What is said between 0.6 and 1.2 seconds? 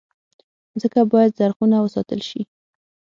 مځکه